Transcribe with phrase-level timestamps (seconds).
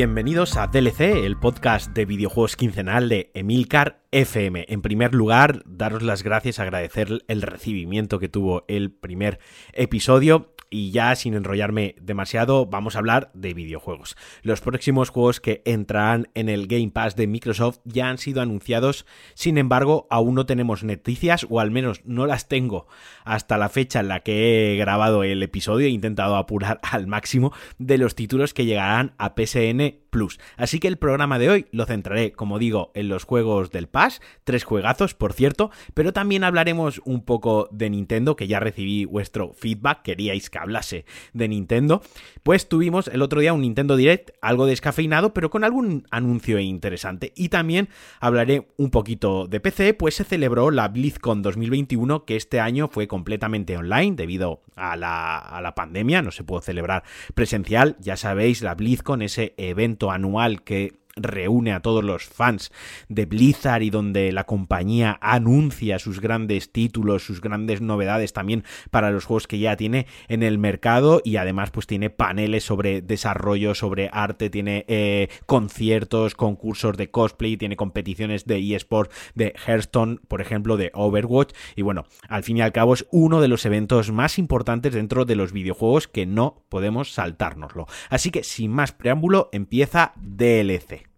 [0.00, 4.64] Bienvenidos a DLC, el podcast de videojuegos quincenal de Emilcar FM.
[4.70, 9.40] En primer lugar, daros las gracias, agradecer el recibimiento que tuvo el primer
[9.74, 14.16] episodio y ya sin enrollarme demasiado, vamos a hablar de videojuegos.
[14.42, 19.04] Los próximos juegos que entrarán en el Game Pass de Microsoft ya han sido anunciados,
[19.34, 22.86] sin embargo, aún no tenemos noticias, o al menos no las tengo
[23.24, 25.86] hasta la fecha en la que he grabado el episodio.
[25.88, 30.38] He intentado apurar al máximo de los títulos que llegarán a PSN Plus.
[30.56, 34.20] Así que el programa de hoy lo centraré, como digo, en los juegos del Pass,
[34.44, 39.52] tres juegazos, por cierto, pero también hablaremos un poco de Nintendo, que ya recibí vuestro
[39.52, 42.02] feedback, queríais que hablase de Nintendo,
[42.42, 47.32] pues tuvimos el otro día un Nintendo Direct algo descafeinado, pero con algún anuncio interesante.
[47.36, 47.88] Y también
[48.20, 53.06] hablaré un poquito de PC, pues se celebró la BlizzCon 2021, que este año fue
[53.06, 58.62] completamente online debido a la, a la pandemia, no se pudo celebrar presencial, ya sabéis,
[58.62, 62.72] la BlizzCon, ese evento anual que reúne a todos los fans
[63.08, 69.10] de Blizzard y donde la compañía anuncia sus grandes títulos, sus grandes novedades también para
[69.10, 73.74] los juegos que ya tiene en el mercado y además pues tiene paneles sobre desarrollo,
[73.74, 80.40] sobre arte, tiene eh, conciertos, concursos de cosplay, tiene competiciones de eSport, de Hearthstone, por
[80.40, 84.10] ejemplo, de Overwatch y bueno, al fin y al cabo es uno de los eventos
[84.12, 87.86] más importantes dentro de los videojuegos que no podemos saltárnoslo.
[88.08, 91.09] Así que sin más preámbulo empieza DLC.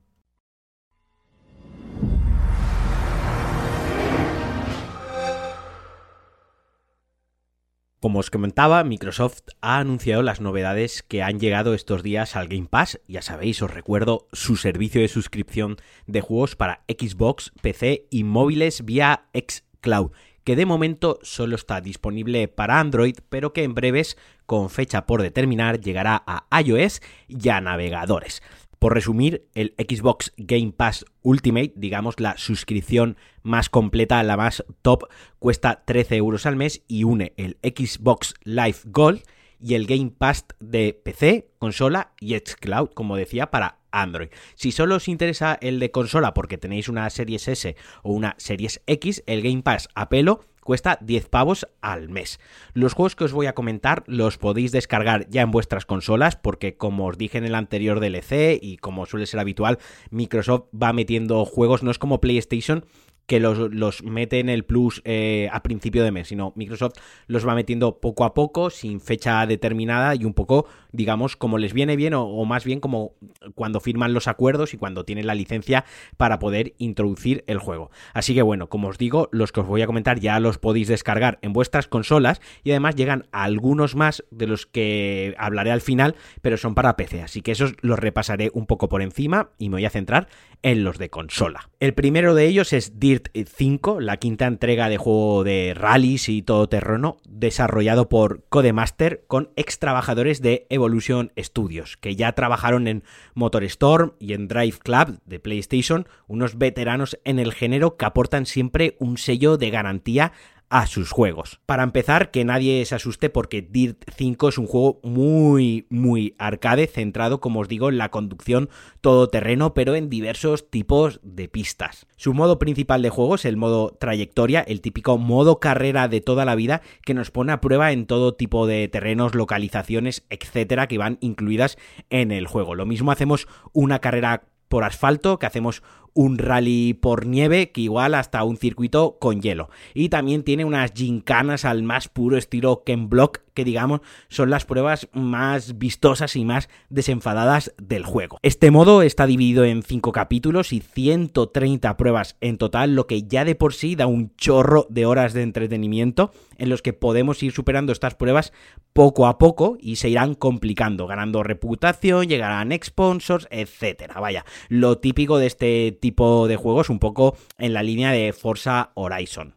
[8.02, 12.66] Como os comentaba, Microsoft ha anunciado las novedades que han llegado estos días al Game
[12.68, 13.00] Pass.
[13.06, 15.76] Ya sabéis, os recuerdo su servicio de suscripción
[16.08, 20.10] de juegos para Xbox, PC y móviles vía xCloud,
[20.42, 25.22] que de momento solo está disponible para Android, pero que en breves, con fecha por
[25.22, 28.42] determinar, llegará a iOS y a navegadores.
[28.82, 35.04] Por resumir, el Xbox Game Pass Ultimate, digamos la suscripción más completa, la más top,
[35.38, 39.22] cuesta 13 euros al mes y une el Xbox Live Gold
[39.60, 44.30] y el Game Pass de PC, consola y xCloud, como decía, para Android.
[44.56, 48.82] Si solo os interesa el de consola porque tenéis una Series S o una Series
[48.88, 52.40] X, el Game Pass a pelo cuesta 10 pavos al mes.
[52.72, 56.76] Los juegos que os voy a comentar los podéis descargar ya en vuestras consolas porque
[56.76, 59.78] como os dije en el anterior DLC y como suele ser habitual,
[60.10, 62.84] Microsoft va metiendo juegos, no es como PlayStation
[63.26, 66.94] que los, mete en el Plus eh, a principio de mes, sino Microsoft
[67.26, 71.72] los va metiendo poco a poco, sin fecha determinada y un poco, digamos, como les
[71.72, 73.14] viene bien o, más bien como
[73.54, 75.84] cuando firman los acuerdos y cuando tienen la licencia
[76.16, 77.90] para poder introducir el juego.
[78.12, 80.88] Así que bueno, como os digo, los que os voy a comentar ya los podéis
[80.88, 86.16] descargar en vuestras consolas y además llegan algunos más de los que hablaré al final,
[86.40, 89.76] pero son para PC, así que esos los repasaré un poco por encima y me
[89.76, 90.28] voy a centrar
[90.62, 91.68] en los de consola.
[91.80, 96.42] El primero de ellos es Dirt 5, la quinta entrega de juego de rallies y
[96.42, 103.02] todoterreno, desarrollado por Codemaster con ex trabajadores de Evolution Studios, que ya trabajaron en
[103.34, 108.96] MotorStorm y en Drive Club de PlayStation, unos veteranos en el género que aportan siempre
[109.00, 110.32] un sello de garantía
[110.72, 111.60] a sus juegos.
[111.66, 116.86] Para empezar, que nadie se asuste porque Dirt 5 es un juego muy, muy arcade,
[116.86, 118.70] centrado, como os digo, en la conducción
[119.02, 122.06] todoterreno, pero en diversos tipos de pistas.
[122.16, 126.46] Su modo principal de juego es el modo trayectoria, el típico modo carrera de toda
[126.46, 130.96] la vida que nos pone a prueba en todo tipo de terrenos, localizaciones, etcétera, que
[130.96, 131.76] van incluidas
[132.08, 132.74] en el juego.
[132.74, 135.82] Lo mismo hacemos una carrera por asfalto, que hacemos
[136.14, 139.70] un rally por nieve que igual hasta un circuito con hielo.
[139.94, 144.64] Y también tiene unas gincanas al más puro estilo Ken Block, que digamos son las
[144.64, 148.38] pruebas más vistosas y más desenfadadas del juego.
[148.42, 153.44] Este modo está dividido en 5 capítulos y 130 pruebas en total, lo que ya
[153.44, 157.52] de por sí da un chorro de horas de entretenimiento en los que podemos ir
[157.52, 158.52] superando estas pruebas
[158.92, 164.20] poco a poco y se irán complicando, ganando reputación, llegarán sponsors, etcétera.
[164.20, 168.90] Vaya, lo típico de este tipo de juegos un poco en la línea de Forza
[168.94, 169.54] Horizon.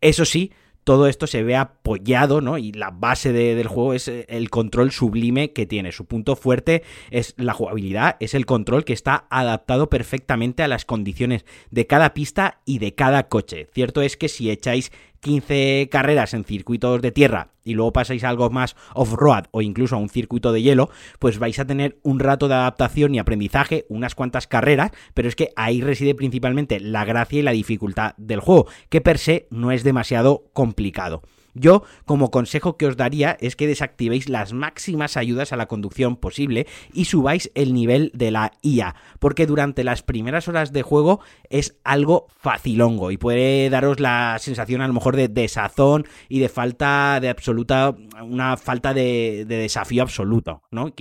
[0.00, 0.52] Eso sí,
[0.84, 2.58] todo esto se ve apoyado, ¿no?
[2.58, 5.92] Y la base del juego es eh, el control sublime que tiene.
[5.92, 10.84] Su punto fuerte es la jugabilidad, es el control que está adaptado perfectamente a las
[10.84, 13.68] condiciones de cada pista y de cada coche.
[13.72, 14.92] Cierto es que si echáis
[15.22, 19.94] 15 carreras en circuitos de tierra y luego pasáis a algo más off-road o incluso
[19.94, 20.90] a un circuito de hielo,
[21.20, 25.36] pues vais a tener un rato de adaptación y aprendizaje, unas cuantas carreras, pero es
[25.36, 29.70] que ahí reside principalmente la gracia y la dificultad del juego, que per se no
[29.70, 31.22] es demasiado complicado.
[31.54, 36.16] Yo, como consejo que os daría, es que desactivéis las máximas ayudas a la conducción
[36.16, 41.20] posible y subáis el nivel de la IA, porque durante las primeras horas de juego
[41.50, 46.48] es algo facilongo y puede daros la sensación a lo mejor de desazón y de
[46.48, 50.94] falta de absoluta, una falta de, desafío absoluto, ¿no?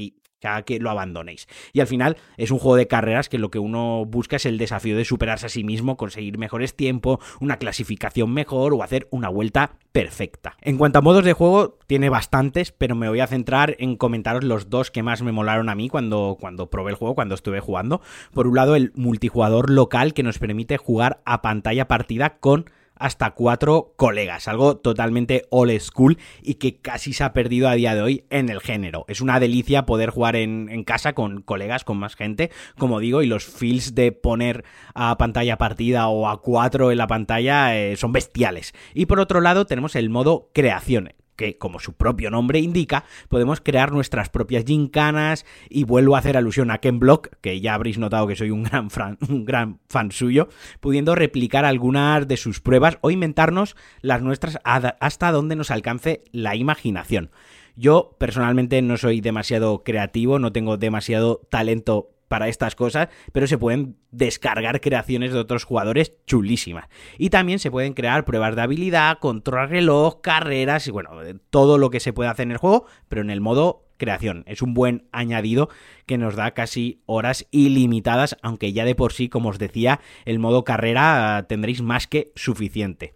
[0.66, 1.48] Que lo abandonéis.
[1.72, 4.58] Y al final es un juego de carreras que lo que uno busca es el
[4.58, 9.30] desafío de superarse a sí mismo, conseguir mejores tiempos, una clasificación mejor o hacer una
[9.30, 10.58] vuelta perfecta.
[10.62, 14.44] En cuanto a modos de juego, tiene bastantes, pero me voy a centrar en comentaros
[14.44, 17.60] los dos que más me molaron a mí cuando, cuando probé el juego, cuando estuve
[17.60, 18.02] jugando.
[18.34, 22.66] Por un lado, el multijugador local que nos permite jugar a pantalla partida con
[23.02, 27.96] hasta cuatro colegas, algo totalmente old school y que casi se ha perdido a día
[27.96, 29.06] de hoy en el género.
[29.08, 33.28] Es una delicia poder jugar en, casa con colegas, con más gente, como digo, y
[33.28, 34.64] los feels de poner
[34.94, 38.74] a pantalla partida o a cuatro en la pantalla eh, son bestiales.
[38.94, 43.62] Y por otro lado tenemos el modo creación, que, como su propio nombre indica, podemos
[43.62, 47.98] crear nuestras propias gincanas y vuelvo a hacer alusión a Ken Block, que ya habréis
[47.98, 48.90] notado que soy un gran,
[49.28, 50.50] un gran fan suyo,
[50.82, 56.56] pudiendo replicar algunas de sus pruebas o inventarnos las nuestras hasta donde nos alcance la
[56.56, 57.32] imaginación.
[57.76, 63.58] Yo personalmente no soy demasiado creativo, no tengo demasiado talento para estas cosas, pero se
[63.58, 66.88] pueden descargar creaciones de otros jugadores chulísimas.
[67.18, 71.12] Y también se pueden crear pruebas de habilidad, control reloj, carreras y bueno,
[71.50, 74.46] todo lo que se puede hacer en el juego, pero en el modo creación.
[74.48, 75.68] Es un buen añadido
[76.06, 80.40] que nos da casi horas ilimitadas, aunque ya de por sí, como os decía, el
[80.40, 83.12] modo carrera tendréis más que suficiente.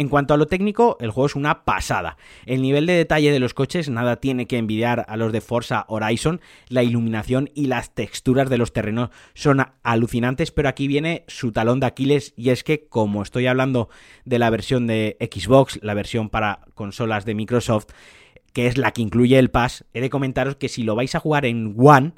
[0.00, 2.16] En cuanto a lo técnico, el juego es una pasada.
[2.46, 5.84] El nivel de detalle de los coches nada tiene que envidiar a los de Forza
[5.88, 11.52] Horizon, la iluminación y las texturas de los terrenos son alucinantes, pero aquí viene su
[11.52, 13.90] talón de Aquiles y es que como estoy hablando
[14.24, 17.88] de la versión de Xbox, la versión para consolas de Microsoft,
[18.54, 21.20] que es la que incluye el Pass, he de comentaros que si lo vais a
[21.20, 22.14] jugar en One,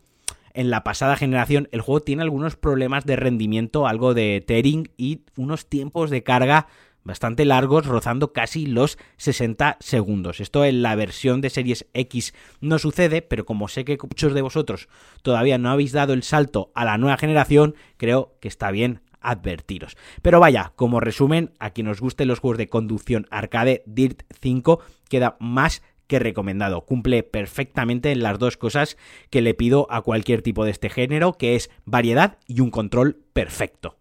[0.55, 5.23] en la pasada generación, el juego tiene algunos problemas de rendimiento, algo de tearing y
[5.37, 6.69] unos tiempos de carga
[7.05, 10.41] bastante largos, rozando casi los 60 segundos.
[10.41, 14.43] Esto en la versión de Series X no sucede, pero como sé que muchos de
[14.43, 14.89] vosotros
[15.23, 19.97] todavía no habéis dado el salto a la nueva generación, creo que está bien advertiros.
[20.21, 24.81] Pero vaya, como resumen, a quien os gusten los juegos de conducción arcade, Dirt 5
[25.09, 26.83] queda más que recomendado.
[26.83, 28.97] Cumple perfectamente en las dos cosas
[29.31, 33.23] que le pido a cualquier tipo de este género, que es variedad y un control
[33.33, 33.97] perfecto.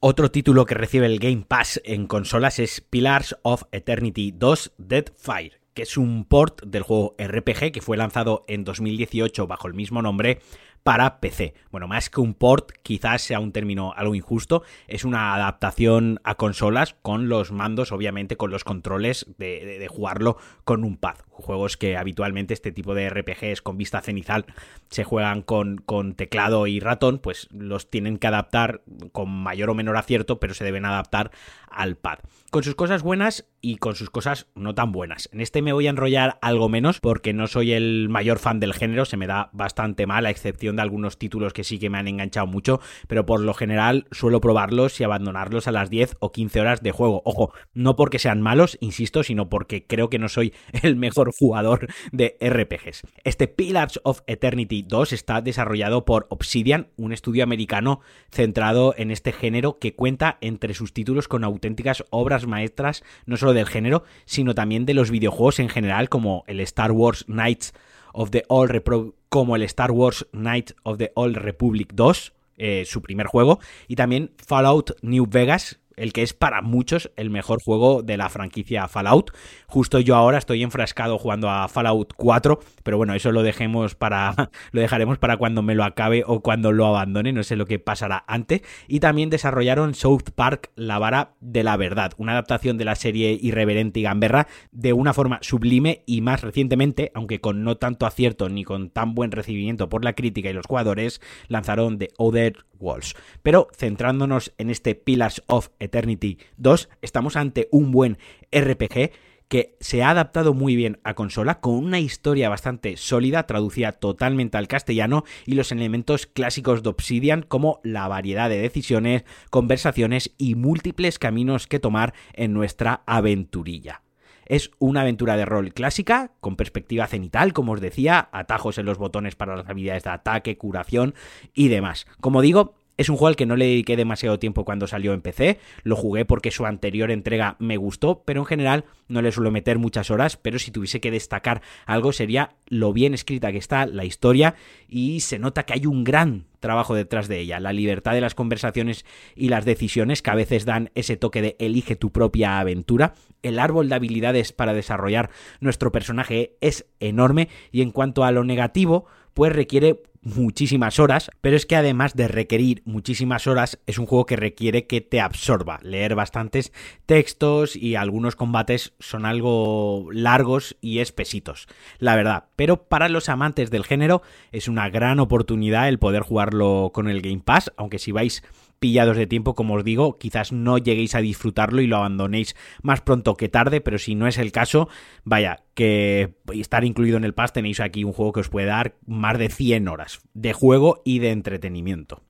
[0.00, 5.04] Otro título que recibe el Game Pass en consolas es Pillars of Eternity 2 Dead
[5.16, 9.74] Fire, que es un port del juego RPG que fue lanzado en 2018 bajo el
[9.74, 10.40] mismo nombre
[10.84, 11.54] para PC.
[11.72, 16.36] Bueno, más que un port, quizás sea un término algo injusto, es una adaptación a
[16.36, 21.16] consolas con los mandos, obviamente con los controles de, jugarlo con un pad.
[21.30, 24.44] Juegos que habitualmente este tipo de RPGs con vista cenizal
[24.90, 28.82] se juegan con, con teclado y ratón, pues los tienen que adaptar
[29.12, 31.30] con mayor o menor acierto, pero se deben adaptar
[31.70, 32.18] al pad.
[32.50, 35.30] Con sus cosas buenas y con sus cosas no tan buenas.
[35.32, 38.74] En este me voy a enrollar algo menos porque no soy el mayor fan del
[38.74, 41.96] género, se me da bastante mal, a excepción de algunos títulos que sí que me
[41.96, 46.30] han enganchado mucho, pero por lo general suelo probarlos y abandonarlos a las 10 o
[46.30, 47.22] 15 horas de juego.
[47.24, 51.88] Ojo, no porque sean malos, insisto, sino porque creo que no soy el mejor jugador
[52.12, 53.02] de RPGs.
[53.24, 58.00] Este Pillars of Eternity 2 está desarrollado por Obsidian, un estudio americano
[58.30, 63.53] centrado en este género que cuenta entre sus títulos con auténticas obras maestras, no solo
[63.54, 67.72] del género, sino también de los videojuegos en general, como el Star Wars Knights
[68.12, 72.84] of the Old Republic, como el Star Wars Knights of the Old Republic 2, eh,
[72.86, 73.58] su primer juego,
[73.88, 78.28] y también Fallout New Vegas, el que es para muchos el mejor juego de la
[78.28, 79.30] franquicia Fallout.
[79.66, 84.34] Justo yo ahora estoy enfrascado jugando a Fallout 4, pero bueno, eso lo dejemos para
[84.72, 87.78] lo dejaremos para cuando me lo acabe o cuando lo abandone, no sé lo que
[87.78, 88.62] pasará antes.
[88.88, 93.38] Y también desarrollaron South Park La vara de la verdad, una adaptación de la serie
[93.40, 98.48] irreverente y gamberra de una forma sublime y más recientemente, aunque con no tanto acierto
[98.48, 103.14] ni con tan buen recibimiento por la crítica y los jugadores, lanzaron The Other Walls.
[103.42, 108.18] Pero centrándonos en este Pillars of Eternity 2, estamos ante un buen
[108.52, 109.12] RPG
[109.48, 114.56] que se ha adaptado muy bien a consola con una historia bastante sólida traducida totalmente
[114.56, 120.54] al castellano y los elementos clásicos de Obsidian como la variedad de decisiones, conversaciones y
[120.54, 124.02] múltiples caminos que tomar en nuestra aventurilla.
[124.46, 128.98] Es una aventura de rol clásica, con perspectiva cenital, como os decía, atajos en los
[128.98, 131.14] botones para las habilidades de ataque, curación
[131.54, 132.06] y demás.
[132.20, 135.20] Como digo, Es un juego al que no le dediqué demasiado tiempo cuando salió en
[135.20, 139.50] PC, lo jugué porque su anterior entrega me gustó, pero en general no le suelo
[139.50, 143.86] meter muchas horas, pero si tuviese que destacar algo sería lo bien escrita que está
[143.86, 144.54] la historia.
[144.88, 148.34] Y se nota que hay un gran trabajo detrás de ella, la libertad de las
[148.34, 153.14] conversaciones y las decisiones que a veces dan ese toque de elige tu propia aventura.
[153.42, 157.48] El árbol de habilidades para desarrollar nuestro personaje es enorme.
[157.70, 162.28] Y en cuanto a lo negativo, pues requiere muchísimas horas, pero es que además de
[162.28, 166.72] requerir muchísimas horas, es un juego que requiere que te absorba, leer bastantes
[167.06, 172.44] textos y algunos combates son algo largos y espesitos, la verdad.
[172.56, 177.20] Pero para los amantes del género es una gran oportunidad el poder jugarlo con el
[177.20, 178.42] Game Pass, aunque si vais
[178.78, 183.00] pillados de tiempo, como os digo, quizás no lleguéis a disfrutarlo y lo abandonéis más
[183.00, 184.88] pronto que tarde, pero si no es el caso,
[185.24, 188.96] vaya, que estar incluido en el pass tenéis aquí un juego que os puede dar
[189.06, 192.22] más de 100 horas de juego y de entretenimiento.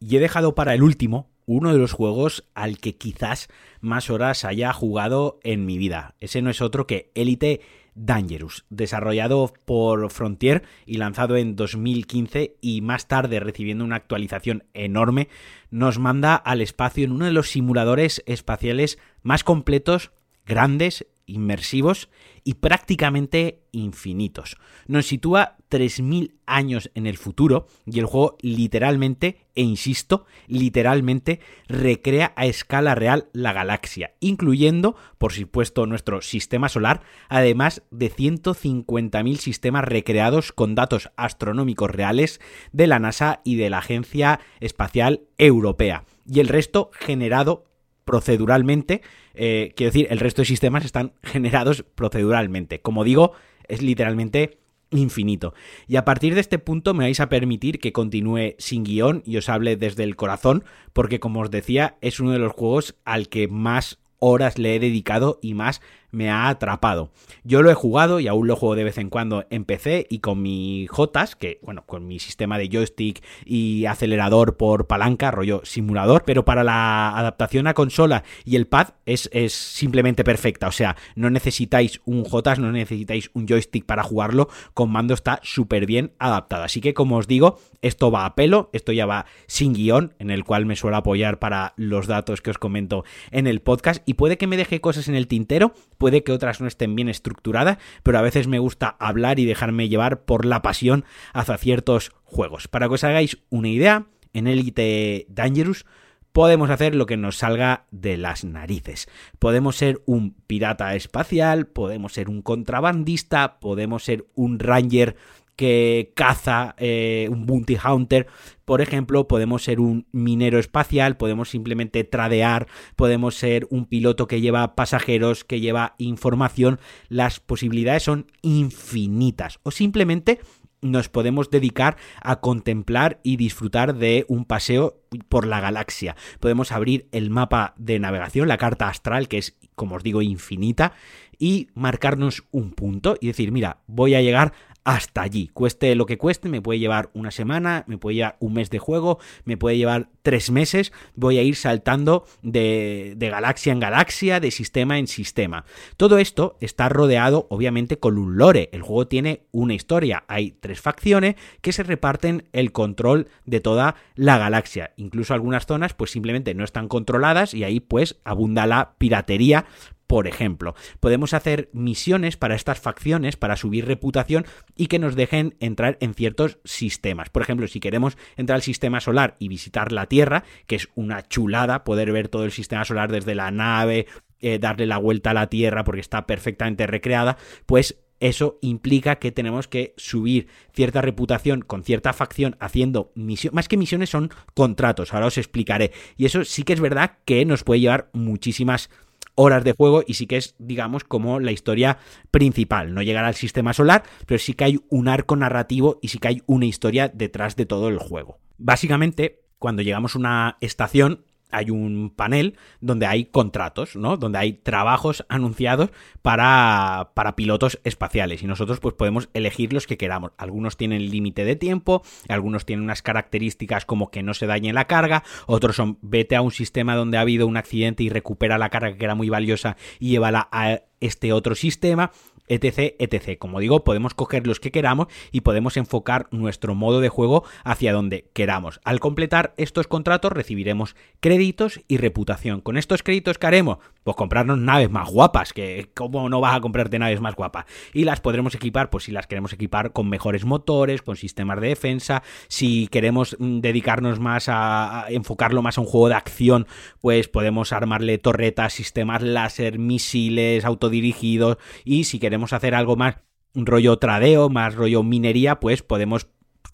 [0.00, 3.48] Y he dejado para el último uno de los juegos al que quizás
[3.80, 6.14] más horas haya jugado en mi vida.
[6.20, 7.60] Ese no es otro que Elite
[8.02, 15.28] Dangerous, desarrollado por Frontier y lanzado en 2015 y más tarde recibiendo una actualización enorme,
[15.70, 20.12] nos manda al espacio en uno de los simuladores espaciales más completos,
[20.46, 22.08] grandes inmersivos
[22.44, 24.56] y prácticamente infinitos.
[24.86, 32.32] Nos sitúa 3.000 años en el futuro y el juego literalmente, e insisto, literalmente recrea
[32.36, 39.84] a escala real la galaxia, incluyendo, por supuesto, nuestro sistema solar, además de 150.000 sistemas
[39.84, 42.40] recreados con datos astronómicos reales
[42.72, 47.69] de la NASA y de la Agencia Espacial Europea, y el resto generado
[48.04, 49.02] proceduralmente.
[49.34, 52.80] Eh, quiero decir, el resto de sistemas están generados proceduralmente.
[52.80, 53.32] Como digo,
[53.68, 54.58] es literalmente
[54.90, 55.54] infinito.
[55.86, 59.36] Y a partir de este punto me vais a permitir que continúe sin guion y
[59.36, 63.28] os hable desde el corazón, porque como os decía, es uno de los juegos al
[63.28, 65.80] que más horas le he dedicado y más
[66.10, 67.10] me ha atrapado.
[67.44, 70.18] Yo lo he jugado y aún lo juego de vez en cuando en PC y
[70.18, 75.62] con mi Jotas, que bueno, con mi sistema de joystick y acelerador por palanca, rollo
[75.64, 80.68] simulador, pero para la adaptación a consola y el pad es, es simplemente perfecta.
[80.68, 85.40] O sea, no necesitáis un Jotas, no necesitáis un joystick para jugarlo, con mando está
[85.42, 86.64] súper bien adaptado.
[86.64, 90.30] Así que como os digo, esto va a pelo, esto ya va sin guion, en
[90.30, 94.14] el cual me suelo apoyar para los datos que os comento en el podcast y
[94.14, 97.76] puede que me deje cosas en el tintero, puede que otras no estén bien estructuradas,
[98.02, 101.04] pero a veces me gusta hablar y dejarme llevar por la pasión
[101.34, 102.68] hacia ciertos juegos.
[102.68, 105.84] Para que os hagáis una idea, en Elite Dangerous
[106.32, 109.08] podemos hacer lo que nos salga de las narices.
[109.38, 115.16] Podemos ser un pirata espacial, podemos ser un contrabandista, podemos ser un ranger
[115.60, 118.26] que caza eh, un bounty hunter.
[118.64, 124.40] Por ejemplo, podemos ser un minero espacial, podemos simplemente tradear, podemos ser un piloto que
[124.40, 126.80] lleva pasajeros, que lleva información.
[127.10, 129.60] Las posibilidades son infinitas.
[129.62, 130.40] O simplemente
[130.80, 136.16] nos podemos dedicar a contemplar y disfrutar de un paseo por la galaxia.
[136.40, 140.94] Podemos abrir el mapa de navegación, la carta astral, que es, como os digo, infinita,
[141.38, 144.52] y marcarnos un punto y decir, mira, voy a llegar
[144.84, 145.50] hasta allí.
[145.52, 148.78] Cueste lo que cueste, me puede llevar una semana, me puede llevar un mes de
[148.78, 150.92] juego, me puede llevar tres meses.
[151.14, 155.64] Voy a ir saltando de, galaxia en galaxia, de sistema en sistema.
[155.96, 158.70] Todo esto está rodeado, obviamente, con un lore.
[158.72, 160.24] El juego tiene una historia.
[160.28, 164.92] Hay tres facciones que se reparten el control de toda la galaxia.
[164.96, 169.66] Incluso algunas zonas, pues simplemente no están controladas y ahí, pues, abunda la piratería
[170.10, 170.74] por ejemplo.
[170.98, 176.14] Podemos hacer misiones para estas facciones, para subir reputación y que nos dejen entrar en
[176.14, 177.30] ciertos sistemas.
[177.30, 181.22] Por ejemplo, si queremos entrar al sistema solar y visitar la Tierra, que es una
[181.28, 184.08] chulada poder ver todo el sistema solar desde la nave,
[184.40, 187.36] eh, darle la vuelta a la Tierra porque está perfectamente recreada,
[187.66, 193.68] pues eso implica que tenemos que subir cierta reputación con cierta facción haciendo misiones, más
[193.68, 195.92] que misiones son contratos, ahora os explicaré.
[196.16, 198.90] Y eso sí que es verdad que nos puede llevar muchísimas
[199.34, 201.98] horas de juego y sí que es, digamos, como la historia
[202.30, 202.94] principal.
[202.94, 206.28] No llegar al sistema solar, pero sí que hay un arco narrativo y sí que
[206.28, 208.38] hay una historia detrás de todo el juego.
[208.58, 214.16] Básicamente, cuando llegamos a una estación, hay un panel donde hay contratos, ¿no?
[214.16, 215.90] Donde hay trabajos anunciados
[216.22, 220.32] para, para, pilotos espaciales y nosotros pues podemos elegir los que queramos.
[220.36, 224.86] Algunos tienen límite de tiempo, algunos tienen unas características como que no se dañe la
[224.86, 228.70] carga, otros son vete a un sistema donde ha habido un accidente y recupera la
[228.70, 232.12] carga que era muy valiosa y llévala a este otro sistema,
[232.50, 233.38] etc, etc.
[233.38, 237.92] Como digo, podemos coger los que queramos y podemos enfocar nuestro modo de juego hacia
[237.92, 238.80] donde queramos.
[238.84, 242.60] Al completar estos contratos recibiremos créditos y reputación.
[242.60, 246.60] Con estos créditos que haremos, pues comprarnos naves más guapas, que cómo no vas a
[246.60, 247.66] comprarte naves más guapas.
[247.92, 251.68] Y las podremos equipar, pues si las queremos equipar con mejores motores, con sistemas de
[251.68, 256.66] defensa, si queremos mm, dedicarnos más a, enfocarlo más a un juego de acción,
[257.00, 263.16] pues podemos armarle torretas, sistemas láser, misiles autodirigidos y si queremos hacer algo más
[263.54, 266.28] rollo tradeo, más rollo minería, pues podemos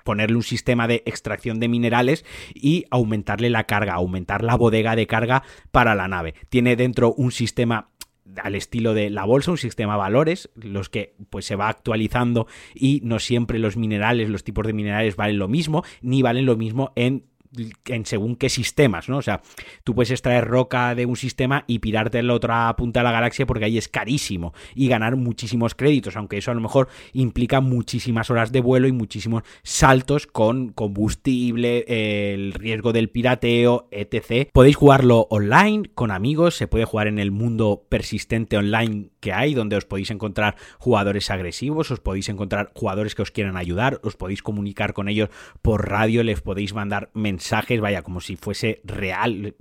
[0.05, 5.07] ponerle un sistema de extracción de minerales y aumentarle la carga, aumentar la bodega de
[5.07, 5.43] carga
[5.73, 6.35] para la nave.
[6.49, 7.91] Tiene dentro un sistema
[8.43, 12.47] al estilo de la bolsa, un sistema de valores, los que pues se va actualizando
[12.75, 16.57] y no siempre los minerales, los tipos de minerales valen lo mismo, ni valen lo
[16.57, 17.25] mismo en
[17.87, 19.19] en según qué sistemas, ¿no?
[19.19, 19.43] O sea,
[19.85, 23.13] tú puedes extraer roca de un sistema y pirarte en la otra punta de la
[23.13, 27.61] galaxia porque ahí es carísimo y ganar muchísimos créditos, aunque eso a lo mejor implica
[27.61, 34.49] muchísimas horas de vuelo y muchísimos saltos con combustible, el riesgo del pirateo, etc.
[34.53, 39.55] Podéis jugarlo online con amigos, se puede jugar en el mundo persistente online que hay,
[39.55, 44.15] donde os podéis encontrar jugadores agresivos, os podéis encontrar jugadores que os quieran ayudar, os
[44.15, 45.31] podéis comunicar con ellos
[45.63, 49.57] por radio, les podéis mandar mensajes vaya, como si fuese real.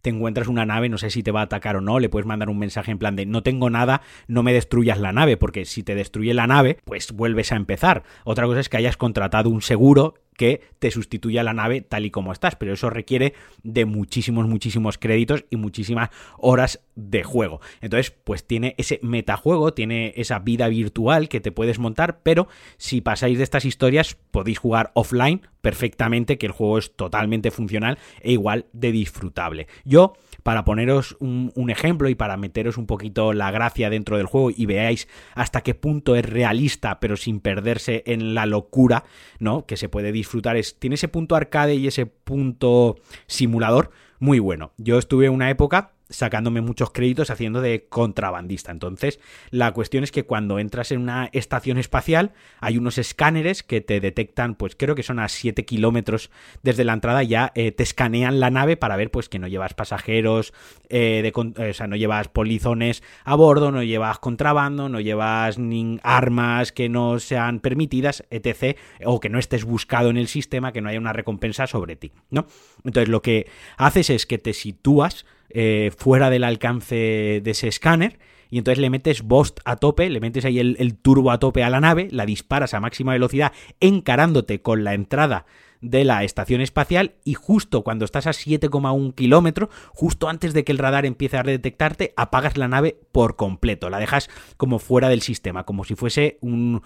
[0.00, 2.24] te encuentras una nave, no sé si te va a atacar o no, le puedes
[2.24, 5.66] mandar un mensaje en plan de no tengo nada, no me destruyas la nave, porque
[5.66, 8.04] si te destruye la nave, pues vuelves a empezar.
[8.24, 12.10] Otra cosa es que hayas contratado un seguro que te sustituya la nave tal y
[12.10, 17.60] como estás, pero eso requiere de muchísimos, muchísimos créditos y muchísimas horas de juego.
[17.80, 23.00] Entonces, pues tiene ese metajuego, tiene esa vida virtual que te puedes montar, pero si
[23.00, 28.32] pasáis de estas historias podéis jugar offline perfectamente, que el juego es totalmente funcional e
[28.32, 29.66] igual de disfrutable.
[29.84, 30.12] Yo
[30.44, 34.66] para poneros un, ejemplo y para meteros un poquito la gracia dentro del juego y
[34.66, 39.04] veáis hasta qué punto es realista, pero sin perderse en la locura,
[39.40, 39.64] ¿no?
[39.64, 40.56] Que se puede disfrutar.
[40.56, 44.72] Es, tiene ese punto arcade y ese punto simulador muy bueno.
[44.76, 48.72] Yo estuve una época sacándome muchos créditos haciendo de contrabandista.
[48.72, 53.80] Entonces, la cuestión es que cuando entras en una estación espacial, hay unos escáneres que
[53.80, 56.30] te detectan, pues creo que son a 7 kilómetros
[56.62, 59.74] desde la entrada, ya eh, te escanean la nave para ver pues que no llevas
[59.74, 60.52] pasajeros,
[60.88, 65.98] eh, de, o sea, no llevas polizones a bordo, no llevas contrabando, no llevas ni
[66.02, 68.76] armas que no sean permitidas, etc.
[69.04, 72.12] O que no estés buscado en el sistema, que no haya una recompensa sobre ti,
[72.30, 72.46] ¿no?
[72.84, 73.46] Entonces, lo que
[73.76, 78.18] haces es que te sitúas eh, fuera del alcance de ese escáner
[78.50, 81.70] y entonces le metes Bost a tope, le metes ahí el, turbo a tope a
[81.70, 85.46] la nave, la disparas a máxima velocidad encarándote con la entrada
[85.80, 90.72] de la estación espacial y justo cuando estás a 7,1 kilómetros, justo antes de que
[90.72, 95.22] el radar empiece a detectarte, apagas la nave por completo, la dejas como fuera del
[95.22, 96.82] sistema, como si fuese un,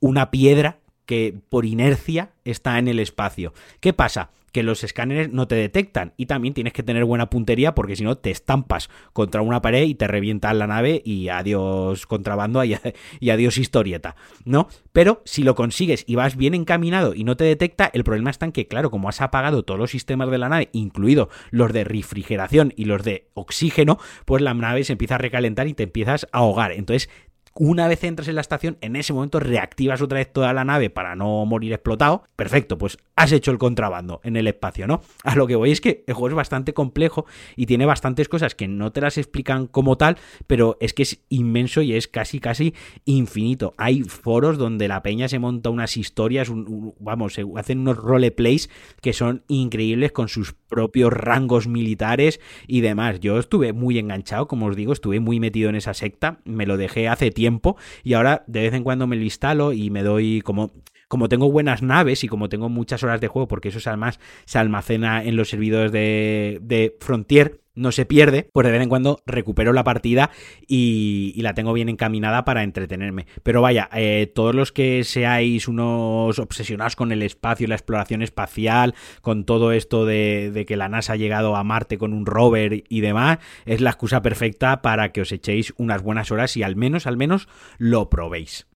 [0.00, 3.54] una piedra que por inercia está en el espacio.
[3.80, 4.30] ¿Qué pasa?
[4.56, 8.04] Que los escáneres no te detectan y también tienes que tener buena puntería porque si
[8.04, 12.64] no te estampas contra una pared y te revienta la nave y adiós contrabando
[13.20, 14.16] y, adiós historieta,
[14.46, 14.68] ¿no?
[14.94, 18.46] Pero si lo consigues y vas bien encaminado y no te detecta, el problema está
[18.46, 21.84] en que, claro, como has apagado todos los sistemas de la nave, incluido los de
[21.84, 26.28] refrigeración y los de oxígeno, pues la nave se empieza a recalentar y te empiezas
[26.32, 26.72] a ahogar.
[26.72, 27.10] Entonces
[27.58, 30.90] una vez entras en la estación, en ese momento reactivas otra vez toda la nave
[30.90, 32.24] para no morir explotado.
[32.36, 35.00] Perfecto, pues has hecho el contrabando en el espacio, ¿no?
[35.24, 38.54] A lo que voy es que el juego es bastante complejo y tiene bastantes cosas
[38.54, 42.40] que no te las explican como tal, pero es que es inmenso y es casi,
[42.40, 43.74] casi infinito.
[43.78, 46.48] Hay foros donde la peña se monta unas historias,
[46.98, 48.68] vamos, se hacen unos roleplays
[49.00, 53.20] que son increíbles con sus propios rangos militares y demás.
[53.20, 56.76] Yo estuve muy enganchado, como os digo, estuve muy metido en esa secta, me lo
[56.76, 60.40] dejé hace tiempo y ahora de vez en cuando me lo instalo y me doy
[60.42, 60.72] como
[61.08, 64.58] como tengo buenas naves y como tengo muchas horas de juego, porque eso además se
[64.58, 69.22] almacena en los servidores de, de Frontier, no se pierde, pues de vez en cuando
[69.26, 70.30] recupero la partida
[70.66, 73.26] y, la tengo bien encaminada para entretenerme.
[73.44, 78.22] Pero vaya, eh, todos los que seáis unos obsesionados con el espacio y la exploración
[78.22, 82.26] espacial, con todo esto de, de, que la NASA ha llegado a Marte con un
[82.26, 86.64] rover y demás, es la excusa perfecta para que os echéis unas buenas horas y
[86.64, 88.66] al menos, al menos lo probéis.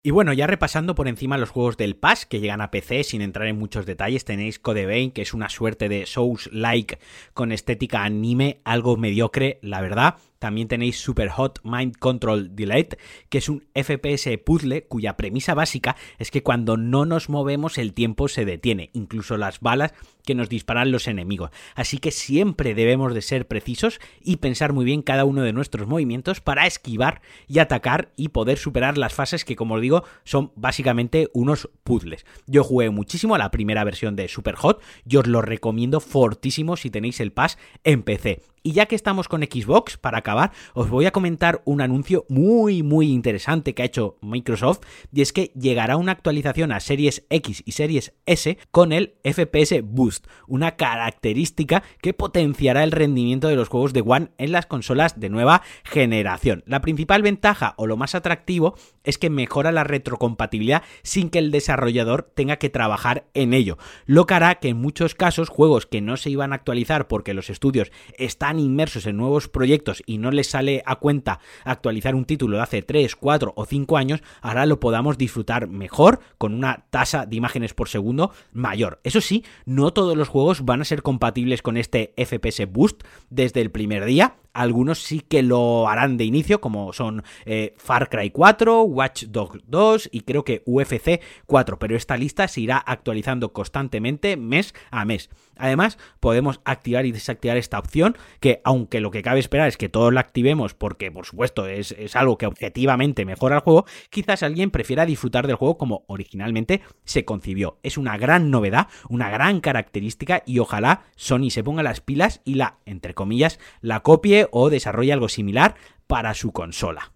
[0.00, 3.20] Y bueno, ya repasando por encima los juegos del Pass que llegan a PC sin
[3.20, 7.00] entrar en muchos detalles, tenéis Code Vein, que es una suerte de Souls-like
[7.34, 10.14] con estética anime, algo mediocre, la verdad.
[10.38, 12.98] También tenéis Super Hot Mind Control Delete,
[13.28, 17.92] que es un FPS puzzle cuya premisa básica es que cuando no nos movemos el
[17.94, 21.50] tiempo se detiene, incluso las balas que nos disparan los enemigos.
[21.74, 25.88] Así que siempre debemos de ser precisos y pensar muy bien cada uno de nuestros
[25.88, 30.52] movimientos para esquivar y atacar y poder superar las fases que, como os digo, son
[30.54, 32.26] básicamente unos puzzles.
[32.46, 36.76] Yo jugué muchísimo a la primera versión de Super Hot, yo os lo recomiendo fortísimo
[36.76, 38.42] si tenéis el pass en PC.
[38.68, 42.82] Y ya que estamos con Xbox, para acabar, os voy a comentar un anuncio muy,
[42.82, 47.62] muy interesante que ha hecho Microsoft, y es que llegará una actualización a Series X
[47.64, 53.70] y Series S con el FPS Boost, una característica que potenciará el rendimiento de los
[53.70, 56.62] juegos de One en las consolas de nueva generación.
[56.66, 61.52] La principal ventaja o lo más atractivo es que mejora la retrocompatibilidad sin que el
[61.52, 66.02] desarrollador tenga que trabajar en ello, lo que hará que en muchos casos juegos que
[66.02, 70.30] no se iban a actualizar porque los estudios están inmersos en nuevos proyectos y no
[70.30, 74.66] les sale a cuenta actualizar un título de hace 3, 4 o 5 años, ahora
[74.66, 79.00] lo podamos disfrutar mejor con una tasa de imágenes por segundo mayor.
[79.04, 83.60] Eso sí, no todos los juegos van a ser compatibles con este FPS Boost desde
[83.60, 88.30] el primer día, algunos sí que lo harán de inicio, como son eh, Far Cry
[88.30, 93.52] 4, Watch Dogs 2 y creo que UFC 4, pero esta lista se irá actualizando
[93.52, 95.30] constantemente mes a mes.
[95.56, 99.88] Además, podemos activar y desactivar esta opción, que aunque lo que cabe esperar es que
[99.88, 104.42] todos la activemos, porque por supuesto es, es algo que objetivamente mejora el juego, quizás
[104.42, 107.78] alguien prefiera disfrutar del juego como originalmente se concibió.
[107.82, 112.54] Es una gran novedad, una gran característica y ojalá Sony se ponga las pilas y
[112.54, 115.74] la, entre comillas, la copie o desarrolle algo similar
[116.06, 117.12] para su consola.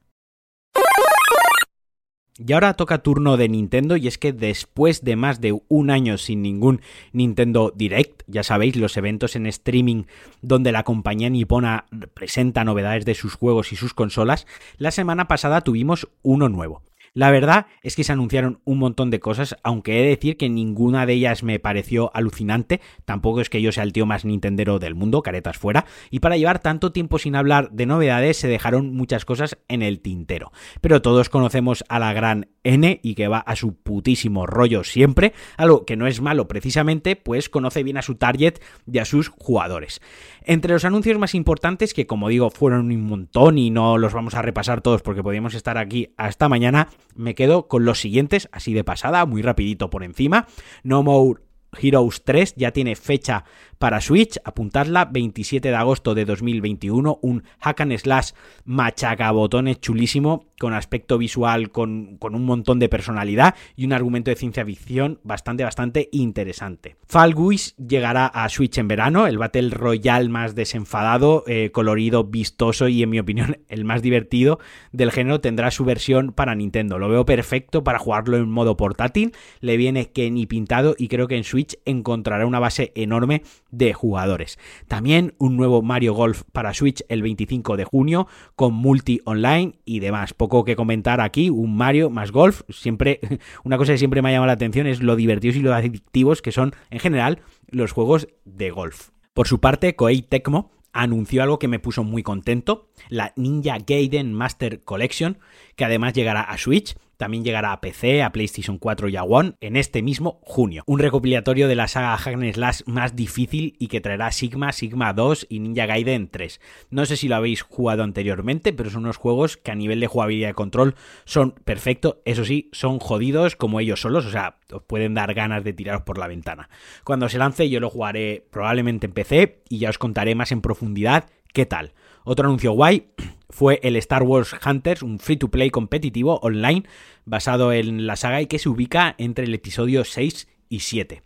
[2.39, 6.17] Y ahora toca turno de Nintendo y es que después de más de un año
[6.17, 6.81] sin ningún
[7.13, 10.05] Nintendo Direct, ya sabéis, los eventos en streaming
[10.41, 14.47] donde la compañía nipona presenta novedades de sus juegos y sus consolas,
[14.79, 16.83] la semana pasada tuvimos uno nuevo.
[17.15, 20.49] La verdad es que se anunciaron un montón de cosas, aunque he de decir que
[20.49, 24.79] ninguna de ellas me pareció alucinante, tampoco es que yo sea el tío más nintendero
[24.79, 28.95] del mundo, caretas fuera, y para llevar tanto tiempo sin hablar de novedades se dejaron
[28.95, 30.53] muchas cosas en el tintero.
[30.81, 35.35] Pero todos conocemos a la gran N y que va a su putísimo rollo siempre,
[35.59, 38.55] algo que no es malo precisamente, pues conoce bien a su target
[38.91, 40.01] y a sus jugadores.
[40.45, 44.35] Entre los anuncios más importantes, que como digo fueron un montón y no los vamos
[44.35, 48.73] a repasar todos porque podríamos estar aquí hasta mañana, me quedo con los siguientes, así
[48.75, 50.47] de pasada, muy rapidito por encima.
[50.83, 51.41] No More
[51.81, 53.45] Heroes 3 ya tiene fecha
[53.83, 58.31] para Switch, apuntadla, 27 de agosto de 2021, un hack and slash
[58.65, 64.37] machacabotones chulísimo, con aspecto visual, con, con, un montón de personalidad y un argumento de
[64.37, 66.95] ciencia ficción bastante, bastante interesante.
[67.09, 72.87] Fall Guys llegará a Switch en verano, el Battle Royale más desenfadado, eh, colorido, vistoso
[72.87, 74.61] y en mi opinión el más divertido
[74.93, 77.01] del género tendrá su versión para Nintendo.
[77.01, 81.27] Lo veo perfecto para jugarlo en modo portátil, le viene que ni pintado y creo
[81.27, 83.43] que en Switch encontrará una base enorme
[83.73, 84.59] de jugadores.
[84.87, 89.99] También un nuevo Mario Golf para Switch el 25 de junio con multi online y
[89.99, 90.35] demás.
[90.35, 93.19] Poco que comentar aquí, un Mario más golf, siempre
[93.65, 96.43] una cosa que siempre me ha llamado la atención es lo divertidos y lo adictivos
[96.43, 99.09] que son en general los juegos de golf.
[99.35, 104.35] Por su parte, Koei Tecmo anunció algo que me puso muy contento, la Ninja Gaiden
[104.35, 105.39] Master Collection,
[105.75, 109.53] que además llegará a Switch también llegará a PC, a PlayStation 4 y a One
[109.61, 110.83] en este mismo junio.
[110.87, 115.47] Un recopilatorio de la saga Hack Slash más difícil y que traerá Sigma, Sigma 2
[115.49, 116.61] y Ninja Gaiden 3.
[116.91, 120.09] No sé si lo habéis jugado anteriormente, pero son unos juegos que a nivel de
[120.09, 122.17] jugabilidad y control son perfectos.
[122.25, 126.03] Eso sí, son jodidos como ellos solos, o sea, os pueden dar ganas de tiraros
[126.03, 126.71] por la ventana.
[127.05, 130.61] Cuando se lance yo lo jugaré probablemente en PC y ya os contaré más en
[130.61, 131.93] profundidad qué tal.
[132.25, 133.13] Otro anuncio guay
[133.53, 136.85] fue el Star Wars Hunters, un free to play competitivo online
[137.25, 141.23] basado en la saga y que se ubica entre el episodio 6 y 7.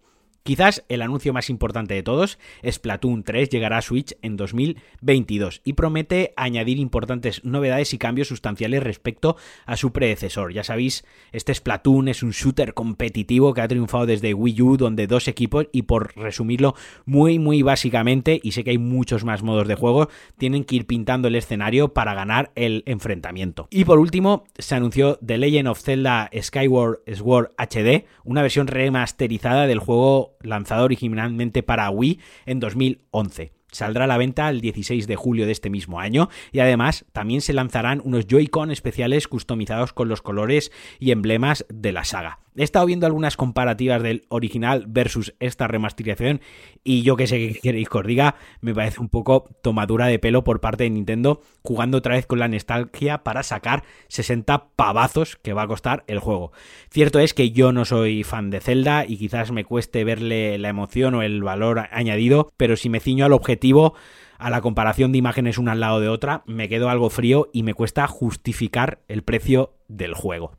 [0.46, 5.72] Quizás el anuncio más importante de todos, Splatoon 3 llegará a Switch en 2022 y
[5.72, 10.52] promete añadir importantes novedades y cambios sustanciales respecto a su predecesor.
[10.52, 15.08] Ya sabéis, este Splatoon es un shooter competitivo que ha triunfado desde Wii U, donde
[15.08, 19.66] dos equipos, y por resumirlo muy muy básicamente, y sé que hay muchos más modos
[19.66, 23.66] de juego, tienen que ir pintando el escenario para ganar el enfrentamiento.
[23.72, 29.66] Y por último, se anunció The Legend of Zelda Skyward Sword HD, una versión remasterizada
[29.66, 35.16] del juego lanzado originalmente para Wii en 2011 saldrá a la venta el 16 de
[35.16, 40.08] julio de este mismo año y además también se lanzarán unos Joy-Con especiales customizados con
[40.08, 42.45] los colores y emblemas de la saga.
[42.56, 46.40] He estado viendo algunas comparativas del original versus esta remasterización
[46.82, 50.18] y yo que sé que queréis que os diga, me parece un poco tomadura de
[50.18, 55.36] pelo por parte de Nintendo jugando otra vez con la nostalgia para sacar 60 pavazos
[55.36, 56.52] que va a costar el juego.
[56.90, 60.70] Cierto es que yo no soy fan de Zelda y quizás me cueste verle la
[60.70, 63.94] emoción o el valor añadido, pero si me ciño al objetivo,
[64.38, 67.62] a la comparación de imágenes una al lado de otra, me quedo algo frío y
[67.62, 70.52] me cuesta justificar el precio del juego.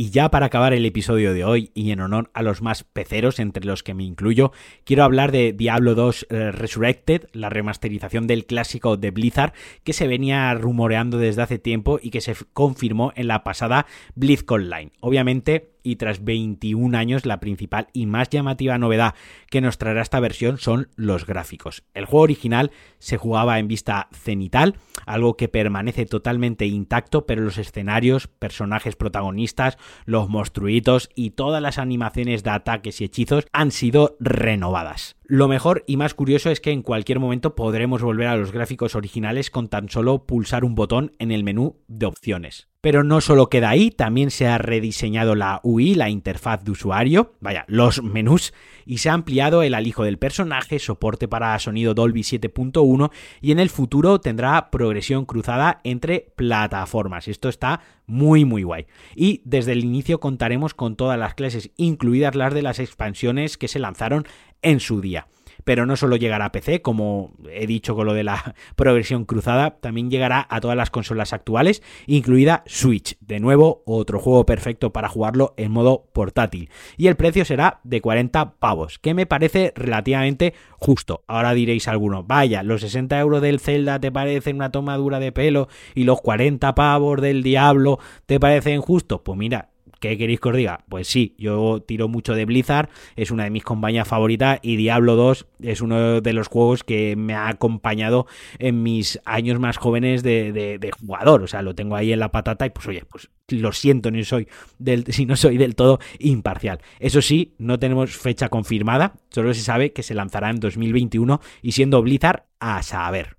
[0.00, 3.40] Y ya para acabar el episodio de hoy, y en honor a los más peceros,
[3.40, 4.52] entre los que me incluyo,
[4.84, 10.06] quiero hablar de Diablo 2 eh, Resurrected, la remasterización del clásico de Blizzard, que se
[10.06, 14.92] venía rumoreando desde hace tiempo y que se confirmó en la pasada BlizzCon Online.
[15.00, 19.14] Obviamente, y tras 21 años la principal y más llamativa novedad
[19.50, 21.84] que nos traerá esta versión son los gráficos.
[21.94, 27.58] El juego original se jugaba en vista cenital, algo que permanece totalmente intacto, pero los
[27.58, 34.16] escenarios, personajes protagonistas, los monstruitos y todas las animaciones de ataques y hechizos han sido
[34.20, 35.17] renovadas.
[35.30, 38.94] Lo mejor y más curioso es que en cualquier momento podremos volver a los gráficos
[38.94, 42.68] originales con tan solo pulsar un botón en el menú de opciones.
[42.80, 47.34] Pero no solo queda ahí, también se ha rediseñado la UI, la interfaz de usuario,
[47.40, 48.54] vaya, los menús,
[48.86, 53.10] y se ha ampliado el alijo del personaje, soporte para sonido Dolby 7.1
[53.42, 57.28] y en el futuro tendrá progresión cruzada entre plataformas.
[57.28, 58.86] Esto está muy muy guay.
[59.14, 63.68] Y desde el inicio contaremos con todas las clases, incluidas las de las expansiones que
[63.68, 64.24] se lanzaron
[64.62, 65.26] en su día.
[65.64, 69.78] Pero no solo llegará a PC, como he dicho con lo de la progresión cruzada,
[69.80, 73.18] también llegará a todas las consolas actuales, incluida Switch.
[73.20, 76.70] De nuevo, otro juego perfecto para jugarlo en modo portátil.
[76.96, 81.22] Y el precio será de 40 pavos, que me parece relativamente justo.
[81.26, 85.68] Ahora diréis alguno, vaya, los 60 euros del Zelda te parecen una tomadura de pelo
[85.94, 89.20] y los 40 pavos del Diablo te parecen justos.
[89.22, 89.68] Pues mira,
[90.00, 90.84] ¿Qué queréis que os diga?
[90.88, 95.16] Pues sí, yo tiro mucho de Blizzard, es una de mis compañías favoritas y Diablo
[95.16, 98.26] 2 es uno de los juegos que me ha acompañado
[98.58, 101.42] en mis años más jóvenes de, jugador.
[101.42, 104.22] O sea, lo tengo ahí en la patata y pues oye, pues lo siento no
[104.24, 106.80] soy del, si no soy del todo imparcial.
[107.00, 111.72] Eso sí, no tenemos fecha confirmada, solo se sabe que se lanzará en 2021 y
[111.72, 113.36] siendo Blizzard a saber.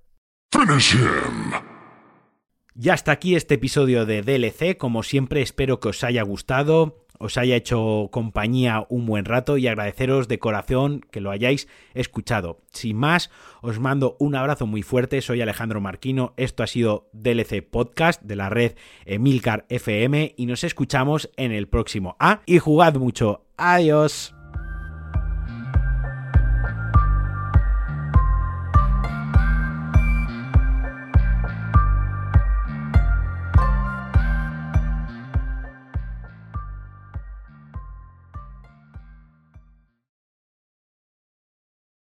[2.82, 4.78] Ya hasta aquí este episodio de DLC.
[4.78, 9.66] Como siempre, espero que os haya gustado, os haya hecho compañía un buen rato y
[9.66, 12.62] agradeceros de corazón que lo hayáis escuchado.
[12.72, 15.20] Sin más, os mando un abrazo muy fuerte.
[15.20, 16.32] Soy Alejandro Marquino.
[16.38, 18.72] Esto ha sido DLC Podcast de la red
[19.04, 22.16] Emilcar FM y nos escuchamos en el próximo.
[22.18, 23.44] Ah, y jugad mucho.
[23.58, 24.34] Adiós.